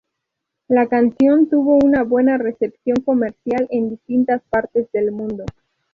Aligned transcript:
La 0.67 0.87
canción 0.87 1.47
tuvo 1.47 1.75
una 1.75 2.01
buena 2.03 2.39
recepción 2.39 2.97
comercial 3.05 3.67
en 3.69 3.91
distintas 3.91 4.41
partes 4.49 4.91
del 4.91 5.11
mundo. 5.11 5.45